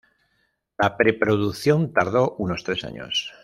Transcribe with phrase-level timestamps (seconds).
[0.79, 3.31] La pre-producción tardó unos tres años.